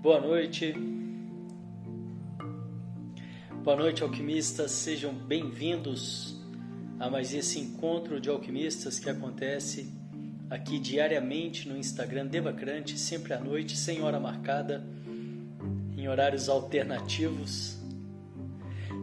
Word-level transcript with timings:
Boa 0.00 0.20
noite. 0.20 0.72
Boa 3.64 3.76
noite, 3.76 4.00
alquimistas. 4.00 4.70
Sejam 4.70 5.12
bem-vindos 5.12 6.40
a 7.00 7.10
mais 7.10 7.34
esse 7.34 7.58
encontro 7.58 8.20
de 8.20 8.28
alquimistas 8.28 9.00
que 9.00 9.10
acontece 9.10 9.92
aqui 10.48 10.78
diariamente 10.78 11.68
no 11.68 11.76
Instagram 11.76 12.28
Devacrante, 12.28 12.96
sempre 12.96 13.34
à 13.34 13.40
noite, 13.40 13.76
sem 13.76 14.00
hora 14.00 14.20
marcada, 14.20 14.86
em 15.96 16.06
horários 16.06 16.48
alternativos. 16.48 17.76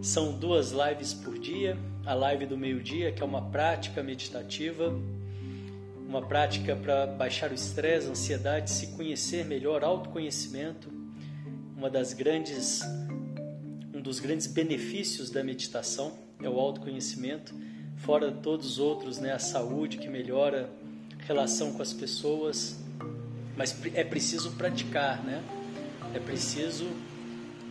São 0.01 0.39
duas 0.39 0.71
lives 0.71 1.13
por 1.13 1.37
dia. 1.37 1.77
A 2.05 2.13
live 2.13 2.45
do 2.45 2.57
meio-dia, 2.57 3.11
que 3.11 3.21
é 3.21 3.25
uma 3.25 3.51
prática 3.51 4.01
meditativa, 4.01 4.97
uma 6.07 6.21
prática 6.21 6.75
para 6.75 7.07
baixar 7.07 7.51
o 7.51 7.53
estresse, 7.53 8.07
a 8.07 8.11
ansiedade, 8.11 8.69
se 8.69 8.87
conhecer 8.87 9.45
melhor, 9.45 9.83
autoconhecimento. 9.83 10.89
Uma 11.75 11.89
das 11.89 12.13
grandes 12.13 12.81
um 13.93 14.01
dos 14.01 14.19
grandes 14.19 14.47
benefícios 14.47 15.29
da 15.29 15.43
meditação 15.43 16.17
é 16.41 16.49
o 16.49 16.59
autoconhecimento, 16.59 17.55
fora 17.97 18.31
todos 18.31 18.71
os 18.71 18.79
outros, 18.79 19.19
né, 19.19 19.31
a 19.31 19.39
saúde 19.39 19.97
que 19.97 20.09
melhora 20.09 20.69
relação 21.19 21.73
com 21.73 21.81
as 21.81 21.93
pessoas, 21.93 22.77
mas 23.57 23.75
é 23.93 24.03
preciso 24.03 24.51
praticar, 24.51 25.23
né? 25.23 25.41
É 26.13 26.19
preciso 26.19 26.85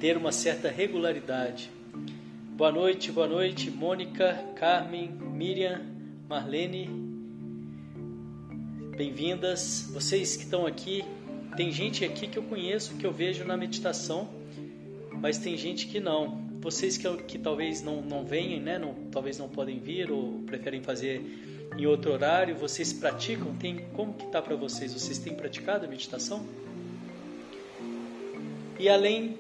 ter 0.01 0.17
uma 0.17 0.33
certa 0.33 0.69
regularidade. 0.71 1.71
Boa 2.57 2.73
noite, 2.73 3.13
boa 3.13 3.27
noite, 3.27 3.71
Mônica, 3.71 4.35
Carmen, 4.57 5.11
Miriam, 5.11 5.83
Marlene. 6.29 7.04
Bem-vindas. 8.97 9.89
Vocês 9.91 10.37
que 10.37 10.45
estão 10.45 10.67
aqui, 10.67 11.05
tem 11.57 11.73
gente 11.73 12.05
aqui 12.05 12.29
que 12.29 12.39
eu 12.39 12.45
conheço, 12.45 12.95
que 12.95 13.05
eu 13.05 13.13
vejo 13.13 13.45
na 13.45 13.57
meditação, 13.57 14.29
mas 15.11 15.37
tem 15.37 15.57
gente 15.57 15.89
que 15.89 15.99
não. 15.99 16.45
Vocês 16.61 16.97
que, 16.97 17.09
que 17.25 17.37
talvez 17.37 17.83
não, 17.83 18.01
não 18.01 18.25
venham, 18.25 18.61
né? 18.61 18.79
Não, 18.79 18.95
talvez 19.11 19.37
não 19.37 19.49
podem 19.49 19.81
vir 19.81 20.13
ou 20.13 20.39
preferem 20.47 20.81
fazer 20.81 21.21
em 21.77 21.87
outro 21.87 22.13
horário, 22.13 22.55
vocês 22.55 22.93
praticam? 22.93 23.53
Tem 23.57 23.85
como 23.95 24.15
que 24.15 24.27
tá 24.29 24.41
para 24.41 24.55
vocês? 24.55 24.93
Vocês 24.93 25.19
têm 25.19 25.35
praticado 25.35 25.87
a 25.87 25.89
meditação? 25.89 26.47
E 28.79 28.89
além 28.89 29.39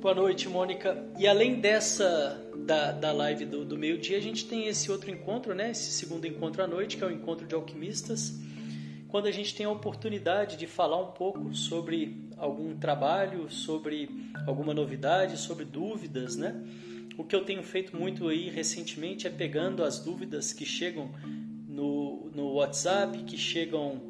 Boa 0.00 0.14
noite, 0.14 0.48
Mônica. 0.48 1.02
E 1.18 1.26
além 1.26 1.60
dessa 1.60 2.42
da, 2.56 2.92
da 2.92 3.12
live 3.12 3.46
do, 3.46 3.64
do 3.64 3.78
meio-dia, 3.78 4.18
a 4.18 4.20
gente 4.20 4.46
tem 4.46 4.66
esse 4.66 4.90
outro 4.90 5.10
encontro, 5.10 5.54
né? 5.54 5.70
Esse 5.70 5.92
segundo 5.92 6.26
encontro 6.26 6.62
à 6.62 6.66
noite, 6.66 6.96
que 6.96 7.04
é 7.04 7.06
o 7.06 7.10
encontro 7.10 7.46
de 7.46 7.54
alquimistas, 7.54 8.34
quando 9.14 9.26
a 9.26 9.30
gente 9.30 9.54
tem 9.54 9.64
a 9.64 9.70
oportunidade 9.70 10.56
de 10.56 10.66
falar 10.66 11.00
um 11.00 11.12
pouco 11.12 11.54
sobre 11.54 12.28
algum 12.36 12.76
trabalho, 12.76 13.48
sobre 13.48 14.10
alguma 14.44 14.74
novidade, 14.74 15.38
sobre 15.38 15.64
dúvidas, 15.64 16.34
né? 16.34 16.60
O 17.16 17.22
que 17.22 17.36
eu 17.36 17.44
tenho 17.44 17.62
feito 17.62 17.96
muito 17.96 18.26
aí 18.26 18.50
recentemente 18.50 19.28
é 19.28 19.30
pegando 19.30 19.84
as 19.84 20.00
dúvidas 20.00 20.52
que 20.52 20.66
chegam 20.66 21.12
no, 21.68 22.28
no 22.34 22.54
WhatsApp, 22.54 23.22
que 23.22 23.38
chegam 23.38 24.02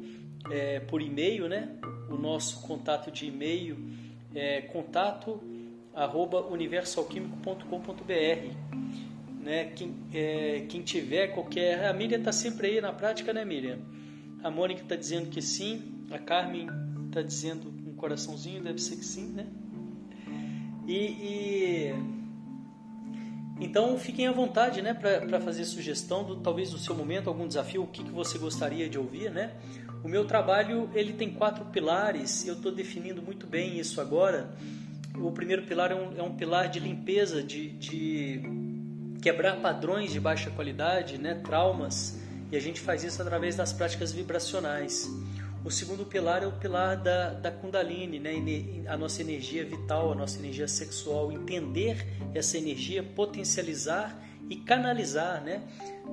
é, 0.49 0.79
por 0.79 1.03
e-mail, 1.03 1.47
né? 1.47 1.69
O 2.09 2.15
nosso 2.15 2.63
contato 2.63 3.11
de 3.11 3.27
e-mail 3.27 3.77
é 4.33 4.61
contato 4.61 5.39
arroba 5.93 6.47
universalquímico.com.br. 6.47 8.55
Né? 9.39 9.65
Quem, 9.65 9.95
é, 10.11 10.65
quem 10.67 10.81
tiver 10.81 11.27
qualquer. 11.27 11.85
A 11.85 11.93
Miriam 11.93 12.17
está 12.17 12.31
sempre 12.31 12.69
aí 12.69 12.81
na 12.81 12.91
prática, 12.91 13.31
né, 13.31 13.45
Miriam? 13.45 13.93
A 14.45 14.51
Mônica 14.51 14.83
está 14.83 14.95
dizendo 14.95 15.31
que 15.31 15.41
sim, 15.41 16.05
a 16.11 16.19
Carmen 16.19 16.67
está 17.07 17.23
dizendo 17.23 17.67
um 17.67 17.95
coraçãozinho, 17.95 18.61
deve 18.61 18.79
ser 18.79 18.95
que 18.95 19.03
sim, 19.03 19.25
né? 19.29 19.47
E, 20.87 20.93
e... 20.93 21.95
então 23.59 23.97
fiquem 23.97 24.27
à 24.27 24.31
vontade, 24.31 24.83
né, 24.83 24.93
para 24.93 25.41
fazer 25.41 25.65
sugestão 25.65 26.23
do 26.23 26.35
talvez 26.35 26.69
do 26.69 26.77
seu 26.77 26.93
momento, 26.93 27.27
algum 27.27 27.47
desafio, 27.47 27.81
o 27.81 27.87
que, 27.87 28.03
que 28.03 28.11
você 28.11 28.37
gostaria 28.37 28.87
de 28.87 28.99
ouvir, 28.99 29.31
né? 29.31 29.55
O 30.03 30.07
meu 30.07 30.25
trabalho 30.25 30.91
ele 30.93 31.13
tem 31.13 31.33
quatro 31.33 31.65
pilares. 31.65 32.45
Eu 32.45 32.53
estou 32.53 32.71
definindo 32.71 33.23
muito 33.23 33.47
bem 33.47 33.79
isso 33.79 33.99
agora 33.99 34.55
o 35.17 35.31
primeiro 35.31 35.63
pilar 35.63 35.91
é 35.91 35.95
um, 35.95 36.17
é 36.19 36.21
um 36.21 36.35
pilar 36.35 36.67
de 36.67 36.79
limpeza, 36.79 37.41
de, 37.41 37.69
de, 37.69 38.41
quebrar 39.21 39.55
padrões 39.55 40.11
de 40.11 40.19
baixa 40.19 40.51
qualidade, 40.51 41.17
né, 41.17 41.33
traumas, 41.35 42.19
e 42.51 42.55
a 42.55 42.59
gente 42.59 42.79
faz 42.81 43.03
isso 43.03 43.21
através 43.21 43.55
das 43.55 43.73
práticas 43.73 44.11
vibracionais. 44.11 45.09
O 45.63 45.71
segundo 45.71 46.05
pilar 46.05 46.43
é 46.43 46.45
o 46.45 46.51
pilar 46.51 46.95
da, 46.95 47.31
da 47.31 47.51
Kundalini, 47.51 48.19
né, 48.19 48.35
a 48.87 48.95
nossa 48.95 49.21
energia 49.21 49.65
vital, 49.65 50.11
a 50.11 50.15
nossa 50.15 50.37
energia 50.37 50.67
sexual, 50.67 51.31
entender 51.31 52.05
essa 52.35 52.55
energia, 52.57 53.01
potencializar 53.01 54.15
e 54.47 54.57
canalizar, 54.57 55.43
né? 55.43 55.63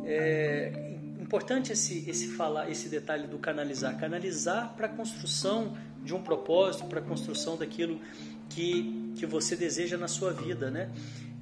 É 0.07 0.97
importante 1.21 1.73
esse, 1.73 2.09
esse 2.09 2.29
falar, 2.29 2.71
esse 2.71 2.89
detalhe 2.89 3.27
do 3.27 3.39
canalizar, 3.39 3.99
canalizar 3.99 4.75
para 4.75 4.87
a 4.87 4.89
construção 4.89 5.77
de 6.03 6.15
um 6.15 6.23
propósito, 6.23 6.87
para 6.87 7.01
a 7.01 7.03
construção 7.03 7.57
daquilo 7.57 8.01
que, 8.49 9.13
que 9.17 9.27
você 9.27 9.55
deseja 9.55 9.97
na 9.97 10.09
sua 10.09 10.33
vida, 10.33 10.71
né? 10.71 10.91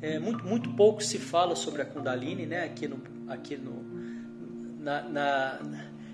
É, 0.02 0.18
muito, 0.18 0.44
muito 0.44 0.70
pouco 0.70 1.02
se 1.02 1.18
fala 1.18 1.54
sobre 1.54 1.82
a 1.82 1.84
Kundalini, 1.84 2.46
né? 2.46 2.64
Aqui 2.64 2.88
no, 2.88 3.00
aqui 3.28 3.56
no 3.56 3.89
na, 4.80 5.02
na 5.02 5.60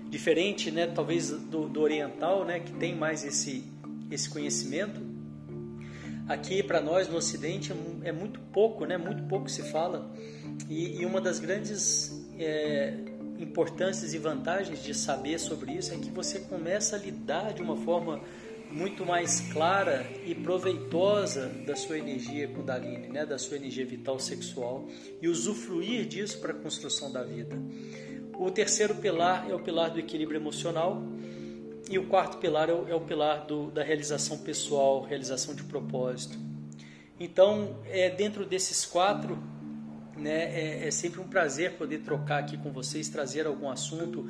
diferente, 0.09 0.69
né? 0.69 0.87
Talvez 0.87 1.31
do, 1.31 1.67
do, 1.67 1.81
oriental, 1.81 2.45
né? 2.45 2.59
Que 2.59 2.73
tem 2.73 2.95
mais 2.95 3.23
esse 3.23 3.63
esse 4.11 4.29
conhecimento. 4.29 5.01
Aqui 6.27 6.61
para 6.61 6.81
nós 6.81 7.07
no 7.07 7.17
Ocidente 7.17 7.71
é, 7.71 8.09
é 8.09 8.11
muito 8.11 8.39
pouco, 8.51 8.85
né? 8.85 8.97
Muito 8.97 9.23
pouco 9.23 9.49
se 9.49 9.63
fala 9.71 10.11
e, 10.69 11.01
e 11.01 11.05
uma 11.05 11.21
das 11.21 11.39
grandes 11.39 12.25
é, 12.37 12.93
importâncias 13.39 14.13
e 14.13 14.17
vantagens 14.17 14.83
de 14.83 14.93
saber 14.93 15.39
sobre 15.39 15.73
isso 15.73 15.93
é 15.93 15.97
que 15.97 16.09
você 16.09 16.39
começa 16.39 16.95
a 16.95 16.99
lidar 16.99 17.53
de 17.53 17.61
uma 17.61 17.77
forma 17.77 18.21
muito 18.71 19.05
mais 19.05 19.39
clara 19.53 20.05
e 20.25 20.35
proveitosa 20.35 21.47
da 21.65 21.75
sua 21.75 21.97
energia 21.97 22.47
Kundalini, 22.49 23.07
né, 23.07 23.25
da 23.25 23.37
sua 23.37 23.55
energia 23.55 23.85
vital 23.85 24.19
sexual 24.19 24.85
e 25.21 25.27
usufruir 25.29 26.05
disso 26.05 26.39
para 26.39 26.51
a 26.51 26.55
construção 26.55 27.11
da 27.11 27.23
vida. 27.23 27.57
O 28.37 28.51
terceiro 28.51 28.93
pilar 28.95 29.49
é 29.49 29.53
o 29.53 29.59
pilar 29.59 29.89
do 29.89 29.99
equilíbrio 29.99 30.37
emocional 30.37 31.01
e 31.89 31.97
o 31.97 32.05
quarto 32.05 32.37
pilar 32.37 32.69
é 32.69 32.73
o, 32.73 32.87
é 32.87 32.93
o 32.93 33.01
pilar 33.01 33.45
do, 33.45 33.71
da 33.71 33.83
realização 33.83 34.37
pessoal, 34.37 35.01
realização 35.03 35.55
de 35.55 35.63
propósito. 35.63 36.37
Então, 37.19 37.79
é 37.85 38.09
dentro 38.09 38.45
desses 38.45 38.85
quatro, 38.85 39.41
né, 40.15 40.53
é, 40.53 40.87
é 40.87 40.91
sempre 40.91 41.19
um 41.19 41.27
prazer 41.27 41.73
poder 41.73 41.99
trocar 41.99 42.39
aqui 42.39 42.57
com 42.57 42.71
vocês, 42.71 43.09
trazer 43.09 43.47
algum 43.47 43.69
assunto, 43.69 44.23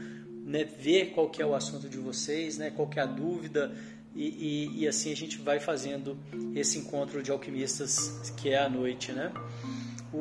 né, 0.46 0.64
ver 0.64 1.08
qual 1.08 1.30
que 1.30 1.42
é 1.42 1.46
o 1.46 1.54
assunto 1.54 1.90
de 1.90 1.98
vocês, 1.98 2.58
né, 2.58 2.72
qual 2.72 2.88
que 2.88 3.00
é 3.00 3.04
a 3.04 3.06
dúvida, 3.06 3.76
e, 4.16 4.24
e, 4.76 4.84
e, 4.84 4.88
assim 4.88 5.12
a 5.12 5.16
gente 5.16 5.38
vai 5.40 5.60
fazendo 5.60 6.18
esse 6.56 6.80
encontro 6.80 7.22
de 7.22 7.30
alquimistas 7.30 8.32
que 8.38 8.50
é 8.50 8.58
à 8.58 8.68
noite, 8.68 9.12
né? 9.12 9.32
O, 10.12 10.18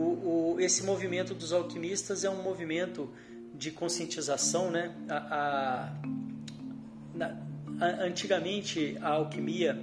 o, 0.55 0.57
esse 0.61 0.83
movimento 0.83 1.33
dos 1.33 1.51
alquimistas 1.51 2.23
é 2.23 2.29
um 2.29 2.43
movimento 2.43 3.09
de 3.59 3.71
conscientização, 3.71 4.71
né? 4.71 4.95
A, 5.09 5.17
a, 5.17 5.93
na, 7.15 7.37
a, 7.81 8.05
antigamente 8.05 8.97
a 9.01 9.11
alquimia 9.11 9.79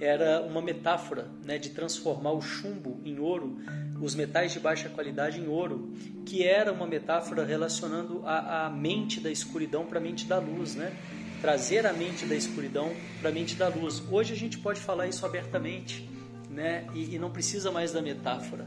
era 0.00 0.42
uma 0.42 0.60
metáfora 0.60 1.28
né, 1.44 1.56
de 1.56 1.70
transformar 1.70 2.32
o 2.32 2.42
chumbo 2.42 3.00
em 3.04 3.18
ouro, 3.18 3.58
os 4.00 4.14
metais 4.14 4.52
de 4.52 4.60
baixa 4.60 4.88
qualidade 4.88 5.40
em 5.40 5.46
ouro, 5.46 5.92
que 6.26 6.42
era 6.42 6.72
uma 6.72 6.86
metáfora 6.86 7.44
relacionando 7.44 8.22
a, 8.26 8.66
a 8.66 8.70
mente 8.70 9.20
da 9.20 9.30
escuridão 9.30 9.86
para 9.86 9.98
a 9.98 10.02
mente 10.02 10.26
da 10.26 10.38
luz, 10.38 10.74
né? 10.74 10.94
trazer 11.44 11.86
a 11.86 11.92
mente 11.92 12.24
da 12.24 12.34
escuridão 12.34 12.90
para 13.20 13.28
a 13.28 13.32
mente 13.32 13.54
da 13.54 13.68
luz. 13.68 14.02
Hoje 14.10 14.32
a 14.32 14.36
gente 14.36 14.56
pode 14.56 14.80
falar 14.80 15.08
isso 15.08 15.26
abertamente, 15.26 16.08
né? 16.48 16.86
E, 16.94 17.14
e, 17.14 17.18
não 17.18 17.30
precisa 17.30 17.70
mais 17.70 17.92
da 17.92 18.00
metáfora. 18.00 18.66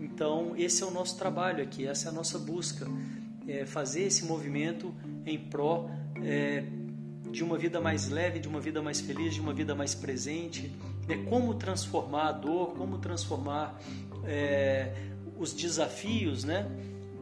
Então 0.00 0.54
esse 0.56 0.82
é 0.82 0.86
o 0.86 0.90
nosso 0.90 1.18
trabalho 1.18 1.62
aqui, 1.62 1.86
essa 1.86 2.08
é 2.08 2.10
a 2.10 2.14
nossa 2.14 2.38
busca, 2.38 2.86
é 3.48 3.66
fazer 3.66 4.02
esse 4.02 4.24
movimento 4.24 4.94
em 5.24 5.38
pró 5.38 5.90
é, 6.22 6.64
de 7.30 7.44
uma 7.44 7.58
vida 7.58 7.80
mais 7.80 8.08
leve, 8.08 8.38
de 8.38 8.48
uma 8.48 8.60
vida 8.60 8.82
mais 8.82 9.00
feliz, 9.00 9.34
de 9.34 9.40
uma 9.40 9.52
vida 9.52 9.74
mais 9.74 9.94
presente. 9.94 10.70
É 11.08 11.16
como 11.16 11.54
transformar 11.54 12.28
a 12.28 12.32
dor, 12.32 12.74
como 12.74 12.98
transformar 12.98 13.80
é, 14.24 14.92
os 15.38 15.52
desafios, 15.52 16.44
né? 16.44 16.70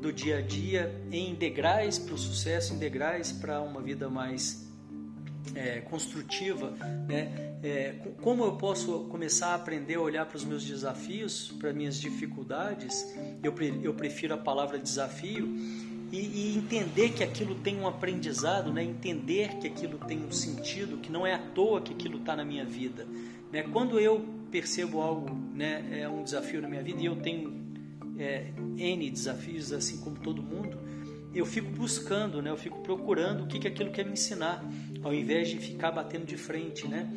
do 0.04 0.12
dia 0.12 0.36
a 0.36 0.42
dia 0.42 0.94
em 1.10 1.34
degraus 1.34 1.98
para 1.98 2.14
o 2.14 2.18
sucesso, 2.18 2.74
em 2.74 2.78
degraus 2.78 3.32
para 3.32 3.62
uma 3.62 3.80
vida 3.80 4.10
mais 4.10 4.70
é, 5.54 5.80
construtiva, 5.80 6.72
né? 7.08 7.56
É, 7.62 7.94
como 8.20 8.44
eu 8.44 8.52
posso 8.56 9.04
começar 9.04 9.48
a 9.48 9.54
aprender 9.54 9.94
a 9.94 10.00
olhar 10.02 10.26
para 10.26 10.36
os 10.36 10.44
meus 10.44 10.62
desafios, 10.62 11.50
para 11.58 11.72
minhas 11.72 11.98
dificuldades? 11.98 13.14
Eu, 13.42 13.54
eu 13.82 13.94
prefiro 13.94 14.34
a 14.34 14.36
palavra 14.36 14.78
desafio 14.78 15.48
e, 16.12 16.16
e, 16.16 16.56
entender 16.56 17.10
que 17.10 17.22
aquilo 17.22 17.54
tem 17.56 17.78
um 17.78 17.86
aprendizado, 17.86 18.72
né? 18.72 18.82
Entender 18.82 19.56
que 19.56 19.66
aquilo 19.66 19.98
tem 19.98 20.24
um 20.24 20.30
sentido, 20.30 20.98
que 20.98 21.10
não 21.10 21.26
é 21.26 21.34
à 21.34 21.38
toa 21.38 21.80
que 21.80 21.92
aquilo 21.92 22.18
está 22.18 22.36
na 22.36 22.44
minha 22.44 22.64
vida. 22.64 23.06
Né? 23.52 23.62
Quando 23.62 23.98
eu 23.98 24.24
percebo 24.50 25.00
algo, 25.00 25.34
né, 25.54 26.00
é 26.00 26.08
um 26.08 26.22
desafio 26.22 26.60
na 26.62 26.68
minha 26.68 26.82
vida 26.82 27.00
e 27.00 27.06
eu 27.06 27.16
tenho 27.16 27.52
é, 28.18 28.52
N 28.76 29.10
desafios, 29.10 29.72
assim 29.72 29.98
como 29.98 30.16
todo 30.16 30.42
mundo, 30.42 30.78
eu 31.34 31.44
fico 31.44 31.70
buscando, 31.70 32.40
né, 32.40 32.50
eu 32.50 32.56
fico 32.56 32.80
procurando 32.80 33.44
o 33.44 33.46
que, 33.46 33.58
que 33.58 33.66
aquilo 33.66 33.90
quer 33.90 34.04
me 34.04 34.12
ensinar, 34.12 34.64
ao 35.02 35.12
invés 35.12 35.48
de 35.48 35.58
ficar 35.58 35.90
batendo 35.90 36.24
de 36.24 36.36
frente. 36.36 36.86
Né? 36.86 37.12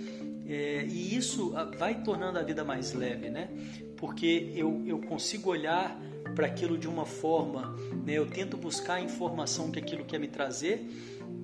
É, 0.47 0.85
e 0.87 1.15
isso 1.15 1.53
ah, 1.55 1.65
vai 1.65 2.01
tornando 2.01 2.39
a 2.39 2.41
vida 2.41 2.63
mais 2.63 2.93
leve, 2.93 3.29
né? 3.29 3.49
porque 3.97 4.51
eu, 4.55 4.83
eu 4.85 4.99
consigo 4.99 5.49
olhar 5.49 5.99
para 6.37 6.45
aquilo 6.45 6.77
de 6.77 6.87
uma 6.87 7.03
forma, 7.03 7.75
né? 8.05 8.13
eu 8.13 8.27
tento 8.27 8.55
buscar 8.55 8.93
a 8.93 9.01
informação 9.01 9.71
que 9.71 9.79
aquilo 9.79 10.05
quer 10.05 10.19
me 10.19 10.27
trazer 10.27 10.87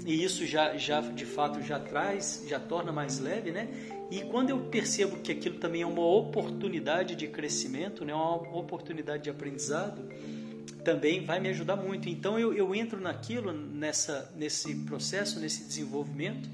e 0.06 0.24
isso 0.24 0.46
já, 0.46 0.78
já 0.78 1.02
de 1.02 1.26
fato 1.26 1.64
já 1.64 1.80
traz, 1.80 2.46
já 2.48 2.60
torna 2.60 2.92
mais 2.92 3.18
leve, 3.18 3.50
né? 3.50 3.70
E 4.12 4.22
quando 4.22 4.52
eu 4.52 4.60
percebo 4.60 5.18
que 5.18 5.32
aquilo 5.32 5.58
também 5.58 5.82
é 5.82 5.86
uma 5.88 6.06
oportunidade 6.06 7.16
de 7.16 7.28
crescimento, 7.28 8.06
né? 8.06 8.14
uma 8.14 8.56
oportunidade 8.56 9.24
de 9.24 9.32
aprendizado, 9.32 10.08
também 10.84 11.26
vai 11.26 11.40
me 11.40 11.50
ajudar 11.50 11.76
muito. 11.76 12.08
Então 12.08 12.38
eu, 12.38 12.54
eu 12.54 12.76
entro 12.76 13.02
naquilo, 13.02 13.52
nessa, 13.52 14.32
nesse 14.38 14.76
processo, 14.76 15.40
nesse 15.40 15.64
desenvolvimento, 15.64 16.48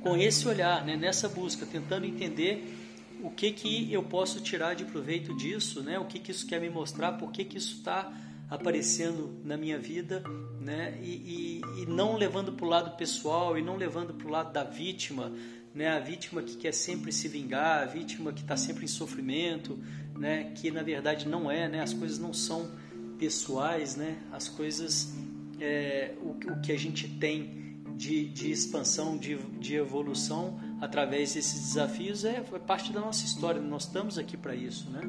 com 0.00 0.16
esse 0.16 0.46
olhar, 0.46 0.84
né? 0.84 0.96
nessa 0.96 1.28
busca, 1.28 1.66
tentando 1.66 2.06
entender 2.06 2.83
o 3.24 3.30
que, 3.30 3.50
que 3.52 3.90
eu 3.90 4.02
posso 4.02 4.40
tirar 4.40 4.74
de 4.74 4.84
proveito 4.84 5.34
disso, 5.34 5.82
né? 5.82 5.98
o 5.98 6.04
que, 6.04 6.18
que 6.18 6.30
isso 6.30 6.46
quer 6.46 6.60
me 6.60 6.68
mostrar, 6.68 7.12
por 7.12 7.32
que, 7.32 7.42
que 7.42 7.56
isso 7.56 7.76
está 7.78 8.12
aparecendo 8.50 9.40
na 9.42 9.56
minha 9.56 9.78
vida, 9.78 10.22
né? 10.60 10.98
E, 11.02 11.60
e, 11.78 11.82
e 11.82 11.86
não 11.86 12.16
levando 12.16 12.52
para 12.52 12.66
o 12.66 12.68
lado 12.68 12.96
pessoal 12.96 13.58
e 13.58 13.62
não 13.62 13.76
levando 13.76 14.12
para 14.12 14.26
o 14.26 14.30
lado 14.30 14.52
da 14.52 14.62
vítima, 14.62 15.32
né? 15.74 15.88
A 15.88 15.98
vítima 15.98 16.42
que 16.42 16.54
quer 16.54 16.72
sempre 16.72 17.10
se 17.10 17.26
vingar, 17.26 17.82
a 17.82 17.86
vítima 17.86 18.30
que 18.30 18.42
está 18.42 18.56
sempre 18.58 18.84
em 18.84 18.88
sofrimento, 18.88 19.78
né? 20.16 20.52
Que 20.54 20.70
na 20.70 20.82
verdade 20.82 21.26
não 21.26 21.50
é, 21.50 21.66
né? 21.66 21.80
As 21.80 21.94
coisas 21.94 22.18
não 22.18 22.34
são 22.34 22.70
pessoais, 23.18 23.96
né? 23.96 24.18
As 24.30 24.48
coisas, 24.48 25.14
é, 25.58 26.14
o, 26.20 26.52
o 26.52 26.60
que 26.60 26.70
a 26.70 26.78
gente 26.78 27.08
tem 27.08 27.63
de, 27.96 28.28
de 28.28 28.50
expansão, 28.50 29.16
de, 29.16 29.36
de 29.58 29.76
evolução 29.76 30.58
através 30.80 31.34
desses 31.34 31.60
desafios 31.60 32.24
é, 32.24 32.44
é 32.52 32.58
parte 32.58 32.92
da 32.92 33.00
nossa 33.00 33.24
história. 33.24 33.60
Nós 33.60 33.84
estamos 33.84 34.18
aqui 34.18 34.36
para 34.36 34.54
isso, 34.54 34.90
né? 34.90 35.02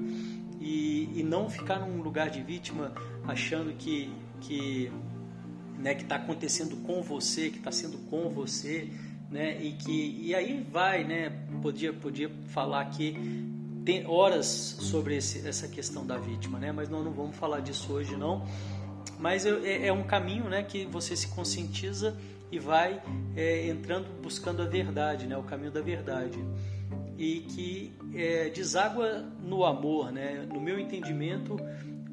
E, 0.59 1.19
e 1.19 1.23
não 1.23 1.49
ficar 1.49 1.79
num 1.79 2.01
lugar 2.01 2.29
de 2.29 2.41
vítima 2.41 2.93
achando 3.27 3.73
que 3.73 4.11
que 4.41 4.91
né, 5.77 5.93
que 5.93 6.03
está 6.03 6.15
acontecendo 6.15 6.77
com 6.77 7.01
você, 7.01 7.49
que 7.49 7.57
está 7.57 7.71
sendo 7.71 7.97
com 8.09 8.29
você, 8.29 8.89
né? 9.29 9.61
E 9.61 9.73
que 9.73 10.21
e 10.21 10.33
aí 10.33 10.65
vai, 10.71 11.03
né? 11.03 11.29
Podia 11.61 11.91
podia 11.91 12.31
falar 12.47 12.81
aqui 12.81 13.15
tem 13.85 14.03
horas 14.07 14.47
sobre 14.47 15.15
esse, 15.15 15.47
essa 15.47 15.67
questão 15.67 16.05
da 16.05 16.17
vítima, 16.17 16.57
né? 16.57 16.71
Mas 16.71 16.89
nós 16.89 17.05
não 17.05 17.11
vamos 17.11 17.35
falar 17.35 17.59
disso 17.59 17.93
hoje 17.93 18.15
não. 18.15 18.43
Mas 19.19 19.45
é, 19.45 19.87
é 19.87 19.93
um 19.93 20.03
caminho, 20.03 20.49
né? 20.49 20.63
Que 20.63 20.85
você 20.85 21.15
se 21.15 21.27
conscientiza 21.27 22.17
e 22.55 22.59
vai 22.59 23.01
é, 23.35 23.67
entrando 23.67 24.07
buscando 24.21 24.61
a 24.61 24.65
verdade, 24.65 25.27
né? 25.27 25.37
O 25.37 25.43
caminho 25.43 25.71
da 25.71 25.81
verdade 25.81 26.39
e 27.17 27.41
que 27.41 27.93
é, 28.13 28.49
deságua 28.49 29.25
no 29.41 29.63
amor, 29.65 30.11
né? 30.11 30.47
No 30.51 30.59
meu 30.59 30.79
entendimento, 30.79 31.57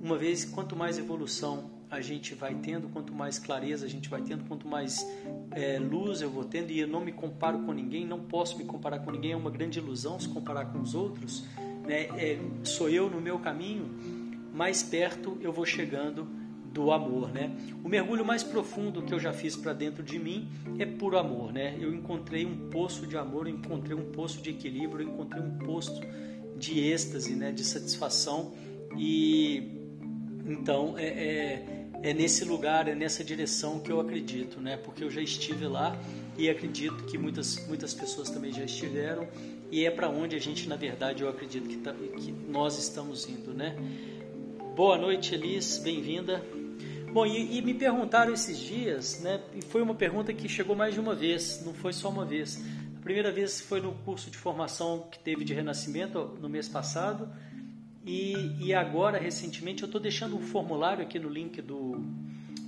uma 0.01 0.17
vez 0.17 0.45
quanto 0.45 0.77
mais 0.77 0.99
evolução 0.99 1.71
a 1.91 2.01
gente 2.01 2.35
vai 2.35 2.55
tendo, 2.55 2.89
quanto 2.89 3.13
mais 3.13 3.39
clareza 3.39 3.85
a 3.85 3.89
gente 3.89 4.09
vai 4.09 4.23
tendo, 4.23 4.45
quanto 4.45 4.67
mais 4.67 5.07
é, 5.51 5.79
luz 5.79 6.23
eu 6.23 6.31
vou 6.31 6.45
tendo, 6.45 6.71
e 6.71 6.81
eu 6.81 6.89
não 6.89 7.05
me 7.05 7.13
comparo 7.13 7.61
com 7.61 7.73
ninguém, 7.73 8.07
não 8.07 8.21
posso 8.21 8.57
me 8.57 8.65
comparar 8.65 9.01
com 9.01 9.11
ninguém, 9.11 9.33
é 9.33 9.37
uma 9.37 9.51
grande 9.51 9.79
ilusão 9.79 10.19
se 10.19 10.29
comparar 10.29 10.67
com 10.67 10.81
os 10.81 10.95
outros, 10.95 11.45
né? 11.87 12.05
É, 12.19 12.39
sou 12.65 12.89
eu 12.89 13.11
no 13.11 13.21
meu 13.21 13.39
caminho, 13.39 13.91
mais 14.55 14.83
perto 14.83 15.37
eu 15.41 15.53
vou 15.53 15.67
chegando 15.67 16.42
do 16.73 16.91
amor, 16.91 17.31
né? 17.31 17.55
O 17.85 17.89
mergulho 17.89 18.25
mais 18.25 18.43
profundo 18.43 19.03
que 19.03 19.13
eu 19.13 19.21
já 19.21 19.33
fiz 19.33 19.55
para 19.55 19.73
dentro 19.73 20.03
de 20.03 20.19
mim 20.19 20.49
é 20.79 20.87
por 20.87 21.15
amor, 21.15 21.53
né? 21.53 21.77
Eu 21.79 21.95
encontrei 21.95 22.47
um 22.47 22.71
poço 22.71 23.07
de 23.07 23.17
amor, 23.17 23.47
eu 23.47 23.55
encontrei 23.55 23.97
um 23.97 24.11
poço 24.11 24.41
de 24.41 24.51
equilíbrio, 24.51 25.07
eu 25.07 25.13
encontrei 25.13 25.43
um 25.43 25.59
poço 25.59 26.01
de 26.57 26.81
êxtase, 26.81 27.35
né? 27.35 27.53
De 27.53 27.63
satisfação 27.63 28.53
e 28.97 29.79
então 30.47 30.99
é, 30.99 31.07
é, 31.07 31.87
é 32.03 32.15
nesse 32.15 32.45
lugar, 32.45 32.89
é 32.89 32.95
nessa 32.95 33.23
direção 33.23 33.79
que 33.79 33.93
eu 33.93 34.01
acredito, 34.01 34.61
né? 34.61 34.77
Porque 34.77 35.05
eu 35.05 35.11
já 35.11 35.21
estive 35.21 35.67
lá 35.67 35.97
e 36.39 36.49
acredito 36.49 37.05
que 37.05 37.19
muitas 37.19 37.67
muitas 37.69 37.93
pessoas 37.93 38.31
também 38.31 38.53
já 38.53 38.65
estiveram 38.65 39.29
e 39.71 39.85
é 39.85 39.91
para 39.91 40.09
onde 40.09 40.35
a 40.35 40.41
gente 40.41 40.69
na 40.69 40.77
verdade 40.77 41.23
eu 41.23 41.29
acredito 41.29 41.69
que, 41.69 41.77
tá, 41.77 41.93
que 41.93 42.33
nós 42.49 42.79
estamos 42.79 43.29
indo, 43.29 43.53
né? 43.53 43.77
Boa 44.75 44.97
noite, 44.97 45.35
Elis, 45.35 45.77
bem-vinda. 45.77 46.43
Bom, 47.13 47.27
e, 47.27 47.59
e, 47.59 47.61
me 47.61 47.75
perguntaram 47.75 48.33
esses 48.33 48.59
dias, 48.59 49.21
né? 49.21 49.39
E 49.55 49.61
foi 49.61 49.83
uma 49.83 49.95
pergunta 49.95 50.33
que 50.33 50.49
chegou 50.49 50.75
mais 50.75 50.95
de 50.95 51.01
uma 51.01 51.15
vez, 51.15 51.63
não 51.63 51.75
foi 51.75 51.93
só 51.93 52.09
uma 52.09 52.25
vez. 52.25 52.65
A 52.97 53.03
primeira 53.03 53.31
vez 53.31 53.61
foi 53.61 53.83
no 53.83 53.93
curso 53.97 54.31
de 54.31 54.39
formação 54.39 55.07
que 55.11 55.19
teve 55.19 55.45
de 55.45 55.53
renascimento 55.53 56.39
no 56.41 56.49
mês 56.49 56.71
passado. 56.71 57.29
E, 58.03 58.57
e 58.59 58.73
agora, 58.73 59.19
recentemente, 59.19 59.83
eu 59.83 59.87
estou 59.87 60.01
deixando 60.01 60.37
um 60.37 60.41
formulário 60.41 61.05
aqui 61.05 61.19
no 61.19 61.29
link 61.29 61.61
do, 61.61 62.03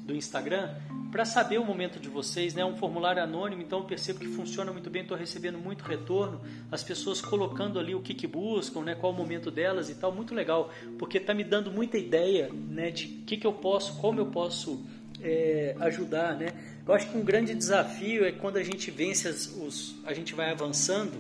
do 0.05 0.15
Instagram 0.15 0.75
para 1.11 1.25
saber 1.25 1.59
o 1.59 1.65
momento 1.65 2.01
de 2.01 2.09
vocês, 2.09 2.55
né? 2.55 2.63
É 2.63 2.65
um 2.65 2.77
formulário 2.77 3.23
anônimo, 3.23 3.63
então 3.63 3.79
eu 3.79 3.85
percebo 3.85 4.19
que 4.19 4.27
funciona 4.27 4.73
muito 4.73 4.91
bem, 4.91 5.03
estou 5.03 5.17
recebendo 5.17 5.59
muito 5.59 5.83
retorno, 5.83 6.41
as 6.73 6.83
pessoas 6.83 7.21
colocando 7.21 7.79
ali 7.79 7.95
o 7.95 8.01
que, 8.01 8.13
que 8.13 8.27
buscam, 8.27 8.81
né? 8.83 8.95
Qual 8.95 9.13
o 9.13 9.17
momento 9.17 9.51
delas 9.51 9.89
e 9.89 9.95
tal, 9.95 10.13
muito 10.13 10.35
legal, 10.35 10.71
porque 10.99 11.19
está 11.19 11.33
me 11.33 11.45
dando 11.45 11.71
muita 11.71 11.97
ideia, 11.97 12.51
né? 12.53 12.91
De 12.91 13.07
que, 13.07 13.37
que 13.37 13.47
eu 13.47 13.53
posso, 13.53 13.97
como 13.99 14.21
eu 14.21 14.27
posso 14.27 14.85
é, 15.23 15.77
ajudar, 15.81 16.35
né? 16.37 16.49
Eu 16.87 16.93
acho 16.93 17.09
que 17.09 17.17
um 17.17 17.25
grande 17.25 17.55
desafio 17.55 18.25
é 18.25 18.33
quando 18.33 18.57
a 18.57 18.63
gente 18.63 18.91
vence 18.91 19.29
as, 19.29 19.47
os, 19.47 19.95
a 20.05 20.13
gente 20.13 20.35
vai 20.35 20.51
avançando. 20.51 21.13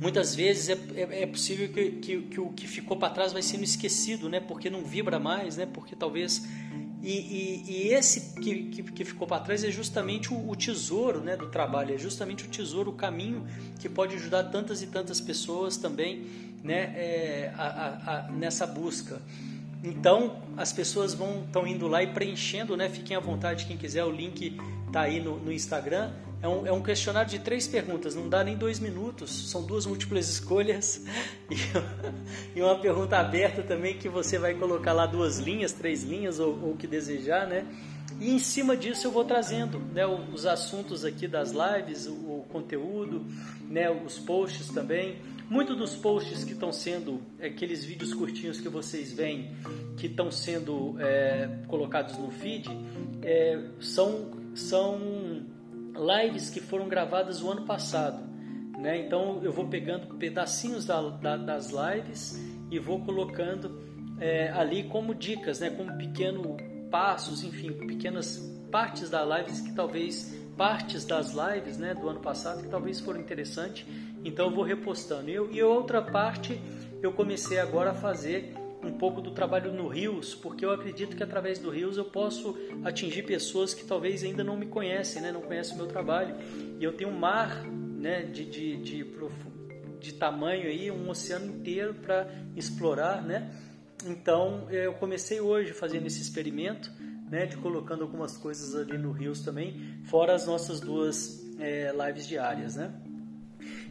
Muitas 0.00 0.34
vezes 0.34 0.68
é, 0.68 0.78
é, 0.96 1.22
é 1.22 1.26
possível 1.26 1.68
que, 1.68 1.90
que, 1.92 2.22
que 2.22 2.40
o 2.40 2.48
que 2.50 2.66
ficou 2.66 2.96
para 2.96 3.12
trás 3.12 3.32
vai 3.32 3.42
sendo 3.42 3.64
esquecido, 3.64 4.28
né? 4.28 4.40
Porque 4.40 4.70
não 4.70 4.82
vibra 4.82 5.18
mais, 5.18 5.56
né? 5.56 5.66
Porque 5.66 5.94
talvez 5.94 6.42
e, 7.02 7.12
e, 7.12 7.64
e 7.68 7.94
esse 7.94 8.34
que, 8.40 8.64
que, 8.64 8.82
que 8.82 9.04
ficou 9.04 9.26
para 9.26 9.42
trás 9.42 9.62
é 9.62 9.70
justamente 9.70 10.32
o, 10.32 10.50
o, 10.50 10.56
tesouro 10.56 11.20
né, 11.20 11.36
do 11.36 11.46
trabalho, 11.46 11.94
é 11.94 11.98
justamente 11.98 12.44
o 12.44 12.48
tesouro, 12.48 12.90
o 12.90 12.94
caminho 12.94 13.46
que 13.78 13.88
pode 13.88 14.16
ajudar 14.16 14.44
tantas 14.44 14.82
e 14.82 14.86
tantas 14.88 15.20
pessoas 15.20 15.76
também 15.76 16.26
né, 16.62 16.92
é, 16.96 17.52
a, 17.56 17.66
a, 17.66 18.18
a, 18.18 18.32
nessa 18.32 18.66
busca. 18.66 19.22
Então 19.82 20.42
as 20.56 20.72
pessoas 20.72 21.14
vão 21.14 21.44
estão 21.44 21.66
indo 21.66 21.86
lá 21.86 22.02
e 22.02 22.08
preenchendo, 22.08 22.76
né? 22.76 22.88
Fiquem 22.88 23.16
à 23.16 23.20
vontade 23.20 23.64
quem 23.64 23.76
quiser, 23.76 24.04
o 24.04 24.10
link 24.10 24.58
está 24.88 25.02
aí 25.02 25.20
no, 25.20 25.38
no 25.38 25.52
Instagram. 25.52 26.10
É 26.40 26.46
um, 26.46 26.66
é 26.66 26.72
um, 26.72 26.80
questionário 26.80 27.28
de 27.28 27.40
três 27.40 27.66
perguntas, 27.66 28.14
não 28.14 28.28
dá 28.28 28.44
nem 28.44 28.56
dois 28.56 28.78
minutos, 28.78 29.50
são 29.50 29.64
duas 29.64 29.86
múltiplas 29.86 30.28
escolhas 30.30 31.04
e, 32.54 32.62
uma 32.62 32.78
pergunta 32.78 33.18
aberta 33.18 33.62
também 33.62 33.98
que 33.98 34.08
você 34.08 34.38
vai 34.38 34.54
colocar 34.54 34.92
lá 34.92 35.04
duas 35.04 35.38
linhas, 35.38 35.72
três 35.72 36.04
linhas 36.04 36.38
ou 36.38 36.52
o 36.52 36.76
que 36.78 36.86
desejar, 36.86 37.46
né? 37.46 37.66
E 38.20 38.30
em 38.30 38.38
cima 38.38 38.76
disso 38.76 39.06
eu 39.06 39.10
vou 39.10 39.24
trazendo 39.24 39.78
né, 39.78 40.06
os 40.06 40.46
assuntos 40.46 41.04
aqui 41.04 41.26
das 41.26 41.52
lives, 41.52 42.06
o, 42.06 42.12
o 42.12 42.46
conteúdo, 42.48 43.26
né, 43.68 43.90
os 43.90 44.18
posts 44.18 44.68
também. 44.68 45.18
Muitos 45.50 45.76
dos 45.76 45.96
posts 45.96 46.44
que 46.44 46.52
estão 46.52 46.72
sendo, 46.72 47.20
aqueles 47.40 47.84
vídeos 47.84 48.12
curtinhos 48.12 48.60
que 48.60 48.68
vocês 48.68 49.12
veem, 49.12 49.50
que 49.96 50.06
estão 50.06 50.30
sendo 50.30 50.96
é, 51.00 51.48
colocados 51.66 52.16
no 52.18 52.30
feed, 52.30 52.68
é, 53.22 53.60
são, 53.80 54.30
são 54.54 55.46
lives 55.98 56.50
que 56.50 56.60
foram 56.60 56.88
gravadas 56.88 57.42
o 57.42 57.50
ano 57.50 57.64
passado. 57.64 58.26
Né? 58.78 59.06
Então 59.06 59.40
eu 59.42 59.52
vou 59.52 59.66
pegando 59.66 60.14
pedacinhos 60.14 60.86
da, 60.86 61.00
da, 61.00 61.36
das 61.36 61.70
lives 61.70 62.40
e 62.70 62.78
vou 62.78 63.04
colocando 63.04 63.82
é, 64.20 64.50
ali 64.50 64.84
como 64.84 65.14
dicas, 65.14 65.60
né? 65.60 65.70
como 65.70 65.96
pequenos 65.98 66.56
passos, 66.90 67.42
enfim, 67.42 67.72
pequenas 67.72 68.38
partes 68.70 69.10
da 69.10 69.24
lives 69.24 69.60
que 69.60 69.72
talvez 69.72 70.34
partes 70.56 71.04
das 71.04 71.32
lives 71.34 71.78
né, 71.78 71.94
do 71.94 72.08
ano 72.08 72.20
passado 72.20 72.62
que 72.62 72.68
talvez 72.68 73.00
foram 73.00 73.20
interessantes. 73.20 73.86
Então 74.24 74.46
eu 74.46 74.54
vou 74.54 74.64
repostando. 74.64 75.30
E, 75.30 75.34
e 75.34 75.62
outra 75.62 76.02
parte 76.02 76.60
eu 77.02 77.12
comecei 77.12 77.58
agora 77.58 77.90
a 77.90 77.94
fazer 77.94 78.54
um 78.82 78.92
pouco 78.92 79.20
do 79.20 79.30
trabalho 79.30 79.72
no 79.72 79.88
Rios, 79.88 80.34
porque 80.34 80.64
eu 80.64 80.70
acredito 80.70 81.16
que 81.16 81.22
através 81.22 81.58
do 81.58 81.70
Rios 81.70 81.96
eu 81.96 82.04
posso 82.04 82.56
atingir 82.84 83.22
pessoas 83.24 83.74
que 83.74 83.84
talvez 83.84 84.22
ainda 84.22 84.44
não 84.44 84.56
me 84.56 84.66
conhecem, 84.66 85.20
né? 85.20 85.32
não 85.32 85.42
conhecem 85.42 85.74
o 85.74 85.78
meu 85.78 85.86
trabalho. 85.86 86.36
E 86.78 86.84
eu 86.84 86.92
tenho 86.92 87.10
um 87.10 87.18
mar 87.18 87.64
né, 87.64 88.22
de, 88.22 88.44
de, 88.44 88.76
de, 88.76 89.06
de 89.98 90.12
tamanho 90.14 90.68
aí, 90.68 90.90
um 90.90 91.08
oceano 91.10 91.46
inteiro 91.46 91.94
para 91.94 92.28
explorar, 92.56 93.22
né? 93.22 93.50
Então 94.06 94.70
eu 94.70 94.94
comecei 94.94 95.40
hoje 95.40 95.72
fazendo 95.72 96.06
esse 96.06 96.22
experimento, 96.22 96.92
né, 97.28 97.46
de 97.46 97.56
colocando 97.56 98.02
algumas 98.02 98.36
coisas 98.36 98.74
ali 98.74 98.96
no 98.96 99.10
Rios 99.10 99.40
também, 99.40 100.00
fora 100.04 100.34
as 100.34 100.46
nossas 100.46 100.78
duas 100.78 101.44
é, 101.58 101.92
lives 101.92 102.26
diárias, 102.26 102.76
né? 102.76 102.94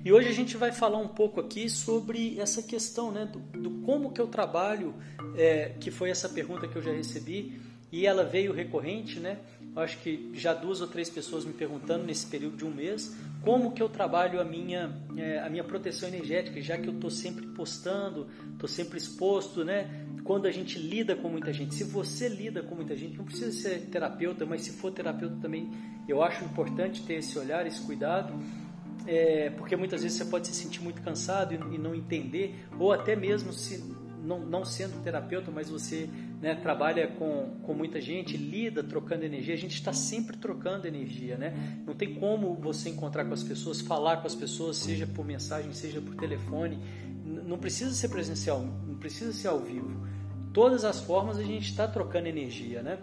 E 0.07 0.11
hoje 0.13 0.29
a 0.29 0.33
gente 0.33 0.55
vai 0.55 0.71
falar 0.71 0.99
um 0.99 1.07
pouco 1.09 1.41
aqui 1.41 1.69
sobre 1.69 2.39
essa 2.39 2.63
questão, 2.63 3.11
né, 3.11 3.25
do, 3.25 3.39
do 3.39 3.69
como 3.85 4.13
que 4.13 4.21
eu 4.21 4.27
trabalho, 4.27 4.95
é, 5.35 5.73
que 5.81 5.91
foi 5.91 6.09
essa 6.09 6.29
pergunta 6.29 6.65
que 6.65 6.77
eu 6.77 6.81
já 6.81 6.93
recebi 6.93 7.59
e 7.91 8.07
ela 8.07 8.23
veio 8.23 8.53
recorrente, 8.53 9.19
né? 9.19 9.37
Eu 9.75 9.81
acho 9.81 9.97
que 9.97 10.31
já 10.33 10.53
duas 10.53 10.79
ou 10.79 10.87
três 10.87 11.09
pessoas 11.09 11.43
me 11.43 11.51
perguntando 11.51 12.05
nesse 12.05 12.25
período 12.25 12.55
de 12.55 12.63
um 12.63 12.73
mês 12.73 13.17
como 13.41 13.73
que 13.73 13.83
eu 13.83 13.89
trabalho 13.89 14.39
a 14.39 14.45
minha, 14.45 14.97
é, 15.17 15.39
a 15.39 15.49
minha 15.49 15.65
proteção 15.65 16.07
energética, 16.07 16.61
já 16.61 16.77
que 16.77 16.87
eu 16.87 16.93
estou 16.93 17.09
sempre 17.09 17.45
postando, 17.47 18.27
estou 18.53 18.69
sempre 18.69 18.97
exposto, 18.97 19.65
né? 19.65 20.05
Quando 20.23 20.45
a 20.45 20.51
gente 20.51 20.79
lida 20.79 21.17
com 21.17 21.27
muita 21.27 21.51
gente, 21.51 21.75
se 21.75 21.83
você 21.83 22.29
lida 22.29 22.63
com 22.63 22.75
muita 22.75 22.95
gente, 22.95 23.17
não 23.17 23.25
precisa 23.25 23.51
ser 23.51 23.81
terapeuta, 23.91 24.45
mas 24.45 24.61
se 24.61 24.71
for 24.71 24.89
terapeuta 24.89 25.35
também, 25.41 25.69
eu 26.07 26.23
acho 26.23 26.45
importante 26.45 27.03
ter 27.03 27.15
esse 27.15 27.37
olhar, 27.37 27.67
esse 27.67 27.81
cuidado, 27.81 28.33
é, 29.07 29.49
porque 29.51 29.75
muitas 29.75 30.03
vezes 30.03 30.17
você 30.17 30.25
pode 30.25 30.47
se 30.47 30.53
sentir 30.53 30.81
muito 30.81 31.01
cansado 31.01 31.53
e, 31.53 31.75
e 31.75 31.77
não 31.77 31.95
entender, 31.95 32.67
ou 32.77 32.91
até 32.91 33.15
mesmo 33.15 33.53
se 33.53 33.81
não, 34.23 34.39
não 34.39 34.65
sendo 34.65 35.01
terapeuta, 35.01 35.49
mas 35.49 35.69
você 35.69 36.09
né, 36.41 36.53
trabalha 36.55 37.07
com, 37.07 37.57
com 37.63 37.73
muita 37.73 38.01
gente, 38.01 38.35
lida 38.35 38.83
trocando 38.83 39.23
energia, 39.23 39.53
a 39.53 39.57
gente 39.57 39.75
está 39.75 39.93
sempre 39.93 40.35
trocando 40.35 40.85
energia, 40.85 41.37
né? 41.37 41.81
Não 41.85 41.95
tem 41.95 42.15
como 42.15 42.53
você 42.55 42.89
encontrar 42.89 43.23
com 43.23 43.33
as 43.33 43.41
pessoas, 43.41 43.79
falar 43.79 44.17
com 44.17 44.27
as 44.27 44.35
pessoas, 44.35 44.77
seja 44.77 45.07
por 45.07 45.25
mensagem, 45.25 45.71
seja 45.73 46.01
por 46.01 46.15
telefone, 46.15 46.77
não 47.23 47.57
precisa 47.57 47.93
ser 47.93 48.09
presencial, 48.09 48.61
não 48.61 48.95
precisa 48.95 49.31
ser 49.31 49.47
ao 49.47 49.59
vivo. 49.59 50.05
Todas 50.53 50.83
as 50.83 50.99
formas 50.99 51.37
a 51.37 51.43
gente 51.43 51.69
está 51.69 51.87
trocando 51.87 52.27
energia, 52.27 52.81
né? 52.81 52.99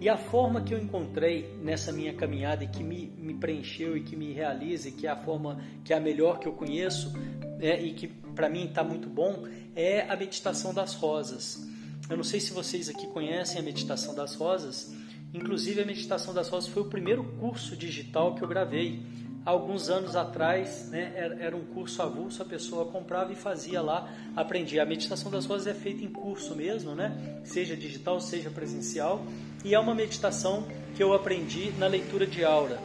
E 0.00 0.08
a 0.08 0.16
forma 0.16 0.62
que 0.62 0.72
eu 0.72 0.78
encontrei 0.78 1.58
nessa 1.60 1.92
minha 1.92 2.14
caminhada 2.14 2.62
e 2.62 2.68
que 2.68 2.84
me, 2.84 3.12
me 3.16 3.34
preencheu 3.34 3.96
e 3.96 4.02
que 4.02 4.14
me 4.14 4.32
realiza, 4.32 4.88
e 4.88 4.92
que 4.92 5.06
é 5.06 5.10
a 5.10 5.16
forma 5.16 5.60
que 5.84 5.92
é 5.92 5.96
a 5.96 6.00
melhor 6.00 6.38
que 6.38 6.46
eu 6.46 6.52
conheço 6.52 7.12
é, 7.58 7.82
e 7.82 7.92
que 7.92 8.06
para 8.06 8.48
mim 8.48 8.66
está 8.66 8.84
muito 8.84 9.08
bom, 9.08 9.48
é 9.74 10.02
a 10.08 10.14
meditação 10.14 10.72
das 10.72 10.94
rosas. 10.94 11.66
Eu 12.08 12.16
não 12.16 12.24
sei 12.24 12.38
se 12.40 12.52
vocês 12.52 12.88
aqui 12.88 13.06
conhecem 13.08 13.60
a 13.60 13.62
meditação 13.62 14.14
das 14.14 14.34
rosas. 14.34 14.94
Inclusive, 15.34 15.82
a 15.82 15.84
meditação 15.84 16.32
das 16.32 16.48
rosas 16.48 16.70
foi 16.70 16.82
o 16.82 16.86
primeiro 16.86 17.24
curso 17.38 17.76
digital 17.76 18.34
que 18.34 18.42
eu 18.42 18.48
gravei. 18.48 19.02
Alguns 19.48 19.88
anos 19.88 20.14
atrás, 20.14 20.90
né, 20.90 21.10
era 21.40 21.56
um 21.56 21.64
curso 21.64 22.02
avulso, 22.02 22.42
a 22.42 22.44
pessoa 22.44 22.84
comprava 22.84 23.32
e 23.32 23.34
fazia 23.34 23.80
lá, 23.80 24.06
aprendia. 24.36 24.82
A 24.82 24.84
meditação 24.84 25.30
das 25.30 25.46
rosas 25.46 25.66
é 25.66 25.72
feita 25.72 26.04
em 26.04 26.08
curso 26.10 26.54
mesmo, 26.54 26.94
né? 26.94 27.40
seja 27.44 27.74
digital, 27.74 28.20
seja 28.20 28.50
presencial, 28.50 29.24
e 29.64 29.74
é 29.74 29.78
uma 29.78 29.94
meditação 29.94 30.68
que 30.94 31.02
eu 31.02 31.14
aprendi 31.14 31.72
na 31.78 31.86
leitura 31.86 32.26
de 32.26 32.44
aura. 32.44 32.78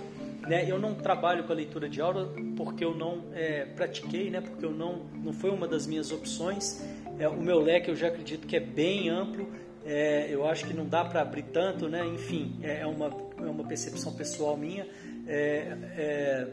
Né? 0.47 0.63
Eu 0.65 0.79
não 0.79 0.95
trabalho 0.95 1.43
com 1.43 1.51
a 1.51 1.55
leitura 1.55 1.89
de 1.89 1.99
aura 1.99 2.29
porque 2.55 2.85
eu 2.85 2.95
não 2.95 3.25
é, 3.33 3.65
pratiquei, 3.65 4.29
né? 4.29 4.39
porque 4.39 4.63
eu 4.63 4.71
não, 4.71 5.01
não 5.21 5.33
foi 5.33 5.49
uma 5.49 5.67
das 5.67 5.85
minhas 5.85 6.13
opções. 6.13 6.81
É, 7.19 7.27
o 7.27 7.41
meu 7.41 7.59
leque 7.59 7.91
eu 7.91 7.95
já 7.97 8.07
acredito 8.07 8.47
que 8.47 8.55
é 8.55 8.61
bem 8.61 9.09
amplo, 9.09 9.51
é, 9.85 10.27
eu 10.29 10.47
acho 10.47 10.65
que 10.65 10.73
não 10.73 10.85
dá 10.85 11.03
para 11.03 11.23
abrir 11.23 11.43
tanto, 11.43 11.89
né? 11.89 12.07
enfim, 12.07 12.57
é, 12.63 12.79
é 12.79 12.87
uma, 12.87 13.07
é 13.37 13.49
uma 13.49 13.65
percepção 13.65 14.13
pessoal 14.13 14.55
minha. 14.55 14.87
É, 15.25 15.77
é, 15.95 16.47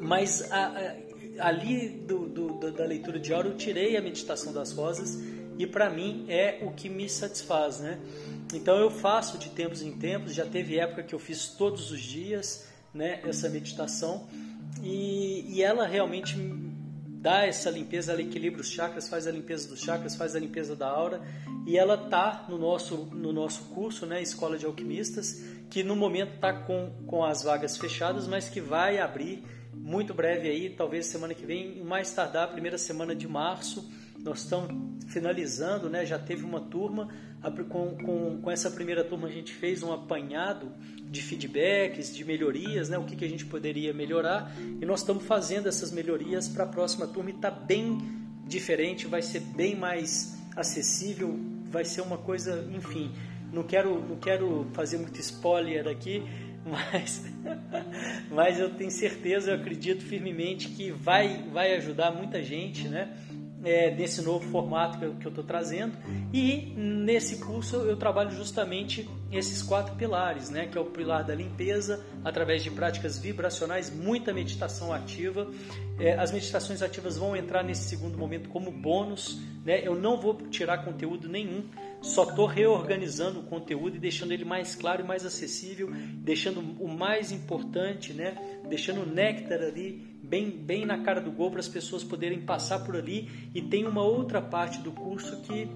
mas 0.00 0.50
a, 0.50 0.68
a, 1.38 1.48
ali 1.48 1.88
do, 1.88 2.26
do, 2.28 2.70
da 2.70 2.84
leitura 2.84 3.18
de 3.18 3.32
aura 3.32 3.48
eu 3.48 3.56
tirei 3.56 3.96
a 3.96 4.02
meditação 4.02 4.52
das 4.52 4.72
rosas 4.72 5.18
e 5.58 5.66
para 5.66 5.90
mim 5.90 6.24
é 6.28 6.60
o 6.62 6.70
que 6.72 6.88
me 6.88 7.08
satisfaz, 7.08 7.80
né? 7.80 7.98
Então 8.54 8.78
eu 8.78 8.90
faço 8.90 9.38
de 9.38 9.50
tempos 9.50 9.82
em 9.82 9.92
tempos, 9.92 10.34
já 10.34 10.46
teve 10.46 10.78
época 10.78 11.02
que 11.02 11.14
eu 11.14 11.18
fiz 11.18 11.48
todos 11.48 11.92
os 11.92 12.00
dias, 12.00 12.66
né, 12.92 13.20
essa 13.24 13.48
meditação 13.48 14.26
e, 14.82 15.44
e 15.48 15.62
ela 15.62 15.86
realmente 15.86 16.36
dá 17.20 17.44
essa 17.44 17.70
limpeza, 17.70 18.12
ela 18.12 18.22
equilibra 18.22 18.62
os 18.62 18.70
chakras, 18.70 19.08
faz 19.08 19.26
a 19.26 19.30
limpeza 19.30 19.68
dos 19.68 19.80
chakras, 19.80 20.16
faz 20.16 20.34
a 20.34 20.40
limpeza 20.40 20.74
da 20.74 20.88
aura 20.88 21.20
e 21.66 21.76
ela 21.76 21.96
tá 21.96 22.46
no 22.48 22.56
nosso 22.56 22.96
no 23.12 23.30
nosso 23.30 23.64
curso, 23.64 24.06
né, 24.06 24.22
Escola 24.22 24.56
de 24.56 24.64
Alquimistas, 24.64 25.44
que 25.68 25.82
no 25.82 25.94
momento 25.94 26.34
está 26.36 26.52
com, 26.52 26.90
com 27.06 27.22
as 27.22 27.42
vagas 27.42 27.76
fechadas, 27.76 28.26
mas 28.26 28.48
que 28.48 28.60
vai 28.60 28.98
abrir 28.98 29.44
muito 29.74 30.14
breve 30.14 30.48
aí, 30.48 30.70
talvez 30.70 31.06
semana 31.06 31.34
que 31.34 31.44
vem, 31.44 31.82
mais 31.84 32.10
tardar, 32.12 32.50
primeira 32.52 32.78
semana 32.78 33.14
de 33.14 33.28
março. 33.28 33.90
Nós 34.22 34.40
estamos 34.40 35.04
finalizando, 35.06 35.88
né? 35.88 36.04
Já 36.04 36.18
teve 36.18 36.44
uma 36.44 36.60
turma, 36.60 37.08
com, 37.68 37.96
com, 37.96 38.40
com 38.42 38.50
essa 38.50 38.70
primeira 38.70 39.02
turma 39.02 39.28
a 39.28 39.30
gente 39.30 39.52
fez 39.52 39.82
um 39.82 39.92
apanhado 39.92 40.72
de 41.10 41.22
feedbacks, 41.22 42.14
de 42.14 42.24
melhorias, 42.24 42.88
né? 42.88 42.98
o 42.98 43.04
que, 43.04 43.16
que 43.16 43.24
a 43.24 43.28
gente 43.28 43.46
poderia 43.46 43.92
melhorar. 43.92 44.52
E 44.80 44.84
nós 44.84 45.00
estamos 45.00 45.24
fazendo 45.24 45.68
essas 45.68 45.90
melhorias 45.90 46.48
para 46.48 46.64
a 46.64 46.66
próxima 46.66 47.06
turma 47.06 47.30
e 47.30 47.34
está 47.34 47.50
bem 47.50 47.98
diferente, 48.46 49.06
vai 49.06 49.22
ser 49.22 49.40
bem 49.40 49.74
mais 49.74 50.38
acessível, 50.54 51.38
vai 51.64 51.84
ser 51.84 52.02
uma 52.02 52.18
coisa, 52.18 52.68
enfim. 52.74 53.10
Não 53.52 53.62
quero, 53.62 54.00
não 54.06 54.16
quero 54.16 54.68
fazer 54.72 54.98
muito 54.98 55.18
spoiler 55.18 55.88
aqui, 55.88 56.22
mas, 56.64 57.24
mas 58.30 58.60
eu 58.60 58.70
tenho 58.70 58.90
certeza, 58.90 59.50
eu 59.50 59.54
acredito 59.56 60.04
firmemente 60.04 60.68
que 60.68 60.90
vai, 60.90 61.42
vai 61.52 61.74
ajudar 61.76 62.12
muita 62.12 62.42
gente, 62.42 62.86
né? 62.86 63.16
É, 63.64 63.94
nesse 63.94 64.22
novo 64.22 64.48
formato 64.50 64.98
que 64.98 65.26
eu 65.26 65.28
estou 65.28 65.44
trazendo. 65.44 65.96
E 66.32 66.72
nesse 66.76 67.38
curso 67.38 67.76
eu 67.76 67.96
trabalho 67.96 68.30
justamente 68.30 69.08
esses 69.30 69.62
quatro 69.62 69.94
pilares, 69.96 70.50
né? 70.50 70.66
que 70.66 70.76
é 70.76 70.80
o 70.80 70.86
pilar 70.86 71.24
da 71.24 71.34
limpeza, 71.34 72.04
através 72.24 72.62
de 72.62 72.70
práticas 72.70 73.18
vibracionais, 73.18 73.90
muita 73.90 74.32
meditação 74.32 74.92
ativa. 74.92 75.48
É, 75.98 76.14
as 76.14 76.32
meditações 76.32 76.82
ativas 76.82 77.16
vão 77.16 77.36
entrar 77.36 77.62
nesse 77.62 77.88
segundo 77.88 78.16
momento 78.16 78.48
como 78.48 78.70
bônus. 78.70 79.40
Né? 79.64 79.86
Eu 79.86 79.94
não 79.94 80.18
vou 80.18 80.34
tirar 80.48 80.78
conteúdo 80.78 81.28
nenhum, 81.28 81.64
só 82.00 82.24
estou 82.24 82.46
reorganizando 82.46 83.40
o 83.40 83.42
conteúdo 83.42 83.96
e 83.96 84.00
deixando 84.00 84.32
ele 84.32 84.44
mais 84.44 84.74
claro 84.74 85.02
e 85.02 85.06
mais 85.06 85.26
acessível, 85.26 85.90
deixando 86.14 86.60
o 86.82 86.88
mais 86.88 87.30
importante, 87.30 88.14
né? 88.14 88.34
deixando 88.68 89.02
o 89.02 89.06
néctar 89.06 89.60
ali 89.60 90.09
bem, 90.22 90.50
bem 90.50 90.86
na 90.86 90.98
cara 90.98 91.20
do 91.20 91.30
gol 91.30 91.50
para 91.50 91.60
as 91.60 91.68
pessoas 91.68 92.04
poderem 92.04 92.40
passar 92.40 92.80
por 92.80 92.96
ali. 92.96 93.28
E 93.54 93.62
tem 93.62 93.86
uma 93.86 94.02
outra 94.02 94.40
parte 94.40 94.80
do 94.80 94.92
curso 94.92 95.40
que 95.42 95.68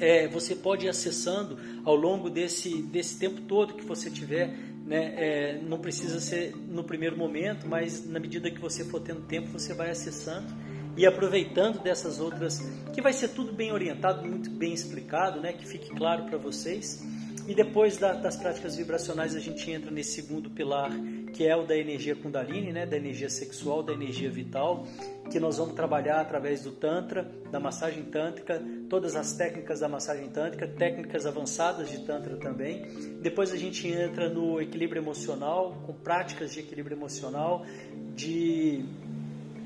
é, 0.00 0.28
você 0.28 0.54
pode 0.54 0.86
ir 0.86 0.88
acessando 0.88 1.58
ao 1.84 1.94
longo 1.94 2.30
desse, 2.30 2.82
desse 2.82 3.18
tempo 3.18 3.42
todo 3.42 3.74
que 3.74 3.84
você 3.84 4.10
tiver. 4.10 4.48
Né? 4.86 5.14
É, 5.16 5.60
não 5.62 5.78
precisa 5.78 6.18
ser 6.20 6.54
no 6.56 6.82
primeiro 6.82 7.16
momento, 7.16 7.68
mas 7.68 8.08
na 8.08 8.18
medida 8.18 8.50
que 8.50 8.60
você 8.60 8.84
for 8.84 9.00
tendo 9.00 9.20
tempo, 9.22 9.48
você 9.48 9.74
vai 9.74 9.90
acessando 9.90 10.48
e 10.96 11.06
aproveitando 11.06 11.80
dessas 11.82 12.18
outras, 12.18 12.58
que 12.92 13.00
vai 13.00 13.12
ser 13.12 13.28
tudo 13.28 13.52
bem 13.52 13.72
orientado, 13.72 14.26
muito 14.26 14.50
bem 14.50 14.72
explicado, 14.72 15.40
né? 15.40 15.52
que 15.52 15.66
fique 15.66 15.90
claro 15.90 16.24
para 16.24 16.36
vocês. 16.36 17.02
E 17.50 17.54
depois 17.54 17.96
da, 17.96 18.12
das 18.12 18.36
práticas 18.36 18.76
vibracionais 18.76 19.34
a 19.34 19.40
gente 19.40 19.68
entra 19.72 19.90
nesse 19.90 20.22
segundo 20.22 20.48
pilar, 20.48 20.88
que 21.32 21.44
é 21.44 21.56
o 21.56 21.66
da 21.66 21.76
energia 21.76 22.14
Kundalini, 22.14 22.72
né, 22.72 22.86
da 22.86 22.96
energia 22.96 23.28
sexual, 23.28 23.82
da 23.82 23.92
energia 23.92 24.30
vital, 24.30 24.86
que 25.32 25.40
nós 25.40 25.58
vamos 25.58 25.74
trabalhar 25.74 26.20
através 26.20 26.62
do 26.62 26.70
Tantra, 26.70 27.28
da 27.50 27.58
massagem 27.58 28.04
tântrica, 28.04 28.62
todas 28.88 29.16
as 29.16 29.32
técnicas 29.32 29.80
da 29.80 29.88
massagem 29.88 30.28
tântrica, 30.28 30.68
técnicas 30.68 31.26
avançadas 31.26 31.90
de 31.90 32.06
Tantra 32.06 32.36
também. 32.36 32.82
Depois 33.20 33.50
a 33.50 33.56
gente 33.56 33.88
entra 33.88 34.28
no 34.28 34.60
equilíbrio 34.60 35.02
emocional, 35.02 35.82
com 35.84 35.92
práticas 35.92 36.52
de 36.52 36.60
equilíbrio 36.60 36.96
emocional, 36.96 37.66
de 38.14 38.84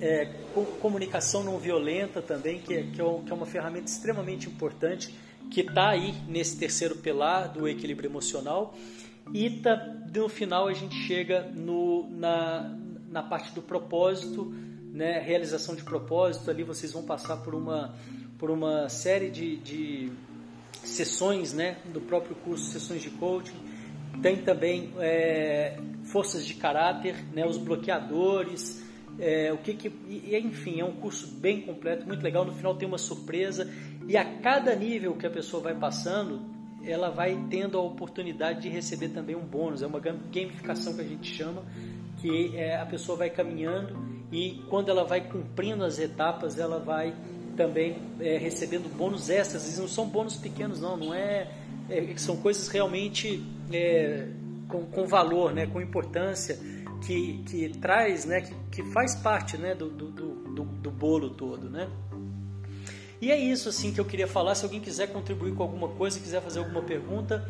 é, 0.00 0.24
comunicação 0.80 1.44
não 1.44 1.58
violenta 1.58 2.22
também, 2.22 2.60
que 2.60 2.72
é, 2.72 2.82
que 2.84 2.98
é 2.98 3.34
uma 3.34 3.44
ferramenta 3.44 3.90
extremamente 3.90 4.48
importante 4.48 5.14
que 5.50 5.60
está 5.60 5.90
aí 5.90 6.14
nesse 6.28 6.56
terceiro 6.56 6.96
pilar 6.96 7.48
do 7.52 7.68
equilíbrio 7.68 8.08
emocional. 8.08 8.74
E 9.32 9.50
tá, 9.50 9.76
no 10.14 10.28
final 10.28 10.68
a 10.68 10.72
gente 10.72 10.94
chega 10.94 11.42
no, 11.54 12.08
na, 12.10 12.76
na 13.10 13.22
parte 13.22 13.52
do 13.52 13.62
propósito, 13.62 14.52
né, 14.92 15.20
realização 15.20 15.74
de 15.74 15.82
propósito. 15.82 16.50
Ali 16.50 16.62
vocês 16.62 16.92
vão 16.92 17.02
passar 17.02 17.38
por 17.38 17.54
uma, 17.54 17.94
por 18.38 18.50
uma 18.50 18.88
série 18.88 19.30
de, 19.30 19.56
de 19.56 20.12
sessões 20.82 21.52
né, 21.52 21.78
do 21.92 22.00
próprio 22.00 22.36
curso, 22.36 22.64
sessões 22.66 23.02
de 23.02 23.10
coaching. 23.10 23.56
Tem 24.22 24.36
também 24.36 24.92
é, 24.98 25.78
forças 26.04 26.44
de 26.46 26.54
caráter, 26.54 27.16
né, 27.32 27.46
os 27.46 27.56
bloqueadores, 27.56 28.84
é, 29.18 29.52
o 29.52 29.58
que, 29.58 29.74
que 29.74 29.88
e, 30.08 30.36
enfim 30.36 30.80
é 30.80 30.84
um 30.84 30.92
curso 30.92 31.26
bem 31.26 31.62
completo, 31.62 32.06
muito 32.06 32.22
legal. 32.22 32.44
No 32.44 32.52
final 32.52 32.74
tem 32.74 32.86
uma 32.86 32.98
surpresa 32.98 33.70
e 34.08 34.16
a 34.16 34.24
cada 34.40 34.74
nível 34.74 35.14
que 35.14 35.26
a 35.26 35.30
pessoa 35.30 35.62
vai 35.62 35.74
passando, 35.74 36.40
ela 36.84 37.10
vai 37.10 37.38
tendo 37.48 37.78
a 37.78 37.82
oportunidade 37.82 38.62
de 38.62 38.68
receber 38.68 39.08
também 39.08 39.34
um 39.34 39.44
bônus. 39.44 39.82
É 39.82 39.86
uma 39.86 40.00
gamificação 40.00 40.94
que 40.94 41.00
a 41.00 41.04
gente 41.04 41.34
chama, 41.34 41.62
que 42.18 42.56
é, 42.56 42.76
a 42.80 42.86
pessoa 42.86 43.16
vai 43.16 43.30
caminhando 43.30 43.96
e 44.30 44.62
quando 44.68 44.90
ela 44.90 45.04
vai 45.04 45.20
cumprindo 45.20 45.84
as 45.84 45.98
etapas, 45.98 46.58
ela 46.58 46.78
vai 46.78 47.14
também 47.56 47.96
é, 48.20 48.36
recebendo 48.36 48.88
bônus 48.94 49.30
extras. 49.30 49.76
E 49.76 49.80
não 49.80 49.88
são 49.88 50.08
bônus 50.08 50.36
pequenos, 50.36 50.80
não, 50.80 50.96
não 50.96 51.14
é, 51.14 51.50
é 51.88 52.16
são 52.16 52.36
coisas 52.36 52.68
realmente 52.68 53.42
é, 53.72 54.28
com, 54.68 54.84
com 54.86 55.06
valor, 55.06 55.52
né, 55.54 55.66
com 55.66 55.80
importância 55.80 56.58
que, 57.06 57.42
que 57.46 57.68
traz, 57.78 58.24
né, 58.24 58.40
que, 58.40 58.54
que 58.72 58.90
faz 58.90 59.14
parte 59.14 59.56
né, 59.56 59.74
do, 59.74 59.88
do, 59.88 60.10
do, 60.10 60.64
do 60.64 60.90
bolo 60.90 61.30
todo, 61.30 61.70
né? 61.70 61.88
E 63.20 63.30
é 63.30 63.38
isso 63.38 63.68
assim 63.68 63.92
que 63.92 64.00
eu 64.00 64.04
queria 64.04 64.26
falar. 64.26 64.54
Se 64.54 64.64
alguém 64.64 64.80
quiser 64.80 65.08
contribuir 65.08 65.54
com 65.54 65.62
alguma 65.62 65.88
coisa, 65.88 66.18
quiser 66.20 66.42
fazer 66.42 66.58
alguma 66.58 66.82
pergunta, 66.82 67.48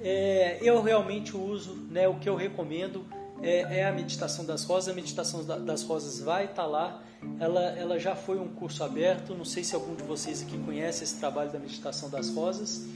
é, 0.00 0.58
eu 0.60 0.82
realmente 0.82 1.36
uso, 1.36 1.74
né, 1.90 2.06
o 2.08 2.14
que 2.16 2.28
eu 2.28 2.36
recomendo 2.36 3.04
é, 3.42 3.78
é, 3.78 3.86
a 3.86 3.92
meditação 3.92 4.44
das 4.44 4.64
rosas. 4.64 4.92
A 4.92 4.94
meditação 4.94 5.44
das 5.44 5.82
rosas 5.82 6.20
vai 6.20 6.44
estar 6.44 6.62
tá 6.62 6.66
lá. 6.66 7.02
Ela, 7.40 7.62
ela 7.70 7.98
já 7.98 8.14
foi 8.14 8.38
um 8.38 8.48
curso 8.48 8.82
aberto. 8.84 9.34
Não 9.34 9.44
sei 9.44 9.64
se 9.64 9.74
algum 9.74 9.94
de 9.94 10.02
vocês 10.02 10.42
aqui 10.42 10.58
conhece 10.58 11.04
esse 11.04 11.18
trabalho 11.18 11.50
da 11.50 11.58
meditação 11.58 12.10
das 12.10 12.30
rosas, 12.30 12.86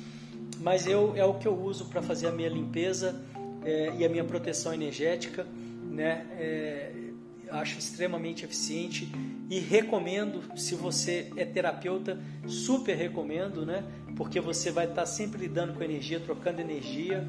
mas 0.61 0.87
eu 0.87 1.15
é 1.17 1.25
o 1.25 1.35
que 1.35 1.47
eu 1.47 1.59
uso 1.59 1.87
para 1.87 2.03
fazer 2.03 2.27
a 2.27 2.33
minha 2.33 2.49
limpeza 2.49 3.21
é, 3.65 3.95
e 3.97 4.05
a 4.05 4.09
minha 4.09 4.25
proteção 4.25 4.73
energética, 4.75 5.47
né? 5.85 6.27
É, 6.33 6.93
acho 7.51 7.79
extremamente 7.79 8.45
eficiente 8.45 9.11
e 9.51 9.59
recomendo, 9.59 10.43
se 10.57 10.75
você 10.75 11.31
é 11.37 11.45
terapeuta, 11.45 12.19
super 12.47 12.95
recomendo, 12.95 13.65
né? 13.65 13.83
Porque 14.17 14.41
você 14.41 14.71
vai 14.71 14.87
estar 14.87 15.07
sempre 15.07 15.41
lidando 15.41 15.75
com 15.75 15.83
energia, 15.83 16.21
trocando 16.21 16.61
energia 16.61 17.27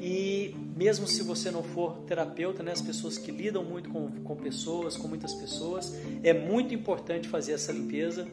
e 0.00 0.54
mesmo 0.76 1.06
se 1.06 1.22
você 1.22 1.50
não 1.50 1.62
for 1.62 1.98
terapeuta, 2.06 2.62
né, 2.62 2.72
as 2.72 2.82
pessoas 2.82 3.16
que 3.16 3.30
lidam 3.30 3.64
muito 3.64 3.88
com, 3.88 4.10
com 4.22 4.36
pessoas, 4.36 4.98
com 4.98 5.08
muitas 5.08 5.32
pessoas, 5.32 5.94
é 6.22 6.32
muito 6.32 6.74
importante 6.74 7.26
fazer 7.26 7.52
essa 7.52 7.72
limpeza, 7.72 8.28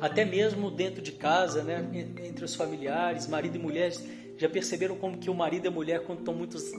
até 0.00 0.24
mesmo 0.24 0.70
dentro 0.70 1.02
de 1.02 1.12
casa, 1.12 1.62
né, 1.62 1.86
entre 2.24 2.44
os 2.46 2.54
familiares, 2.54 3.26
marido 3.26 3.56
e 3.56 3.58
mulheres. 3.58 4.02
Já 4.38 4.48
perceberam 4.48 4.96
como 4.96 5.18
que 5.18 5.28
o 5.28 5.34
marido 5.34 5.66
e 5.66 5.68
a 5.68 5.70
mulher, 5.70 6.02
quando 6.04 6.20
estão 6.20 6.32
muitos, 6.32 6.72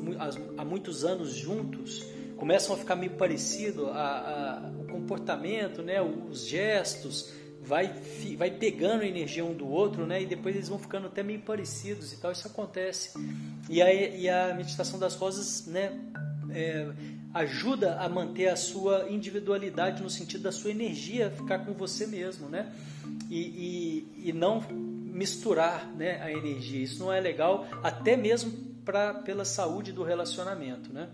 há 0.58 0.65
muitos 0.65 1.05
anos 1.05 1.36
juntos, 1.36 2.03
começam 2.41 2.75
a 2.75 2.77
ficar 2.79 2.95
meio 2.95 3.12
parecido 3.12 3.91
a, 3.91 4.63
a, 4.63 4.69
o 4.71 4.88
comportamento, 4.88 5.83
né, 5.83 6.01
os 6.01 6.48
gestos, 6.48 7.31
vai, 7.62 7.93
vai 8.36 8.50
pegando 8.50 9.03
a 9.03 9.05
energia 9.05 9.45
um 9.45 9.53
do 9.53 9.67
outro, 9.67 10.07
né? 10.07 10.24
E 10.24 10.25
depois 10.25 10.55
eles 10.55 10.67
vão 10.67 10.79
ficando 10.79 11.05
até 11.05 11.21
meio 11.21 11.41
parecidos 11.41 12.12
e 12.12 12.17
tal. 12.17 12.31
Isso 12.31 12.48
acontece. 12.48 13.13
E 13.69 13.79
a, 13.79 13.93
e 13.93 14.27
a 14.27 14.55
meditação 14.55 14.98
das 14.98 15.13
rosas, 15.13 15.67
né? 15.67 16.01
É, 16.50 16.88
ajuda 17.31 18.00
a 18.00 18.10
manter 18.10 18.48
a 18.48 18.55
sua 18.55 19.07
individualidade 19.12 20.01
no 20.01 20.10
sentido 20.10 20.41
da 20.41 20.51
sua 20.51 20.71
energia 20.71 21.29
ficar 21.29 21.60
com 21.60 21.74
você 21.74 22.07
mesmo, 22.07 22.50
né? 22.50 22.74
E, 23.29 24.07
e, 24.17 24.29
e 24.29 24.33
não 24.33 24.62
misturar 24.71 25.86
né, 25.95 26.19
a 26.24 26.31
energia. 26.31 26.81
Isso 26.81 27.00
não 27.00 27.13
é 27.13 27.19
legal, 27.19 27.67
até 27.83 28.17
mesmo 28.17 28.51
pra, 28.83 29.13
pela 29.13 29.45
saúde 29.45 29.91
do 29.91 30.01
relacionamento, 30.01 30.91
né? 30.91 31.07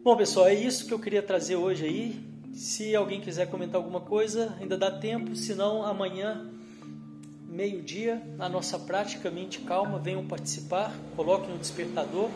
Bom, 0.00 0.16
pessoal, 0.16 0.46
é 0.46 0.54
isso 0.54 0.86
que 0.86 0.94
eu 0.94 0.98
queria 0.98 1.20
trazer 1.20 1.56
hoje 1.56 1.84
aí. 1.84 2.20
Se 2.54 2.94
alguém 2.94 3.20
quiser 3.20 3.50
comentar 3.50 3.76
alguma 3.76 4.00
coisa, 4.00 4.56
ainda 4.60 4.78
dá 4.78 4.92
tempo, 4.92 5.34
se 5.34 5.54
não, 5.54 5.82
amanhã, 5.82 6.48
meio-dia, 7.48 8.22
a 8.38 8.48
nossa 8.48 8.78
prática 8.78 9.28
Mente 9.28 9.58
Calma, 9.60 9.98
venham 9.98 10.24
participar, 10.24 10.94
coloquem 11.16 11.50
no 11.50 11.58
despertador. 11.58 12.30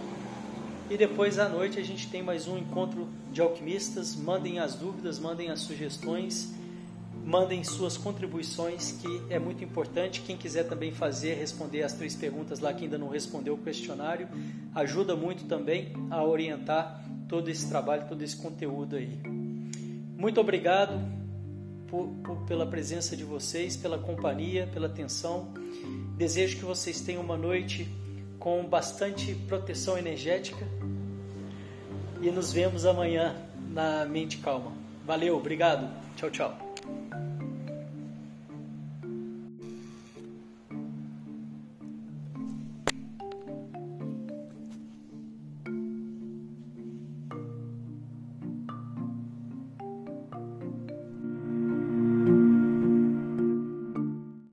E 0.90 0.96
depois 0.96 1.38
à 1.38 1.48
noite 1.48 1.78
a 1.78 1.84
gente 1.84 2.08
tem 2.08 2.20
mais 2.20 2.48
um 2.48 2.58
encontro 2.58 3.06
de 3.30 3.40
alquimistas. 3.40 4.16
Mandem 4.16 4.58
as 4.58 4.74
dúvidas, 4.74 5.20
mandem 5.20 5.48
as 5.48 5.60
sugestões, 5.60 6.52
mandem 7.24 7.62
suas 7.62 7.96
contribuições, 7.96 8.92
que 9.00 9.22
é 9.30 9.38
muito 9.38 9.62
importante. 9.62 10.20
Quem 10.22 10.36
quiser 10.36 10.64
também 10.64 10.90
fazer, 10.90 11.34
responder 11.34 11.84
as 11.84 11.92
três 11.92 12.16
perguntas 12.16 12.58
lá 12.58 12.74
que 12.74 12.84
ainda 12.84 12.98
não 12.98 13.08
respondeu 13.08 13.54
o 13.54 13.58
questionário, 13.58 14.28
ajuda 14.74 15.14
muito 15.14 15.44
também 15.44 15.92
a 16.10 16.24
orientar 16.24 17.02
todo 17.28 17.48
esse 17.48 17.68
trabalho, 17.68 18.06
todo 18.08 18.22
esse 18.22 18.36
conteúdo 18.36 18.96
aí. 18.96 19.18
Muito 20.16 20.40
obrigado 20.40 21.00
por, 21.88 22.08
por, 22.24 22.36
pela 22.46 22.66
presença 22.66 23.16
de 23.16 23.24
vocês, 23.24 23.76
pela 23.76 23.98
companhia, 23.98 24.68
pela 24.72 24.86
atenção. 24.86 25.52
Desejo 26.16 26.58
que 26.58 26.64
vocês 26.64 27.00
tenham 27.00 27.22
uma 27.22 27.36
noite 27.36 27.88
com 28.38 28.64
bastante 28.64 29.34
proteção 29.46 29.98
energética 29.98 30.66
e 32.20 32.30
nos 32.30 32.52
vemos 32.52 32.86
amanhã 32.86 33.36
na 33.70 34.04
Mente 34.04 34.38
Calma. 34.38 34.72
Valeu, 35.04 35.36
obrigado. 35.36 35.88
Tchau, 36.16 36.30
tchau. 36.30 36.71